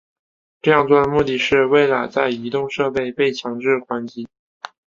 [0.63, 4.27] 这样做的目的是为了在移动设备被强制关机。